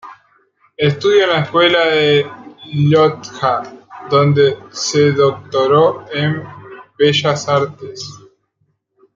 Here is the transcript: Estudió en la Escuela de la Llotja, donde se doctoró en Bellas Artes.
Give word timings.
Estudió 0.77 1.25
en 1.25 1.29
la 1.29 1.41
Escuela 1.41 1.85
de 1.85 2.23
la 2.23 2.55
Llotja, 2.73 3.61
donde 4.09 4.57
se 4.71 5.11
doctoró 5.11 6.05
en 6.11 6.41
Bellas 6.97 7.47
Artes. 7.47 8.11